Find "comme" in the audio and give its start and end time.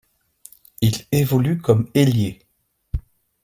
1.59-1.87